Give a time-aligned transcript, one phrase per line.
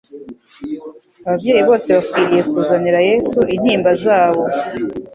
[1.25, 4.43] Ababyeyi bose bakwiriye kuzanira Yesu intimba zabo.